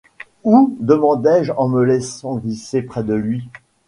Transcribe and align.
Où? 0.43 0.75
demandai-je 0.79 1.51
en 1.57 1.67
me 1.69 1.83
laissant 1.83 2.37
glisser 2.37 2.81
près 2.81 3.03
de 3.03 3.13
lui. 3.13 3.47